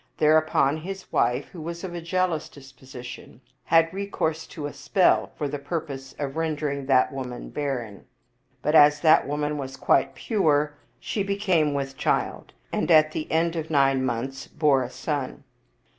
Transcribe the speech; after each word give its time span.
Thereupon 0.17 0.77
his 0.77 1.11
wife, 1.11 1.49
who 1.49 1.61
was 1.61 1.83
of 1.83 1.93
a 1.93 2.01
jealous 2.01 2.49
disposition, 2.49 3.39
had 3.65 3.93
recourse 3.93 4.47
to 4.47 4.65
a 4.65 4.73
spell 4.73 5.29
for 5.35 5.47
the 5.47 5.59
pur 5.59 5.79
pose 5.81 6.13
of 6.17 6.35
rendering 6.37 6.87
that 6.87 7.13
woman 7.13 7.51
barren. 7.51 8.05
But 8.63 8.73
as 8.73 9.01
that 9.01 9.27
woman 9.27 9.59
was 9.59 9.77
quite 9.77 10.15
pure, 10.15 10.73
she 10.99 11.21
became 11.21 11.75
with 11.75 11.97
child, 11.97 12.51
and 12.71 12.89
at 12.89 13.11
the 13.11 13.31
end 13.31 13.55
of 13.55 13.69
nine 13.69 14.03
months 14.03 14.47
bare 14.47 14.81
a 14.81 14.89
son. 14.89 15.43